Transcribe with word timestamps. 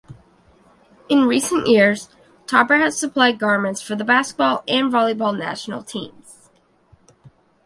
In 1.09 1.25
recent 1.27 1.67
years, 1.67 2.09
Topper 2.47 2.77
has 2.79 2.97
supplied 2.97 3.37
garments 3.37 3.83
for 3.83 3.95
the 3.95 4.03
basketball 4.03 4.63
and 4.67 4.91
volleyball 4.91 5.37
national 5.37 5.83
teams. 5.83 6.49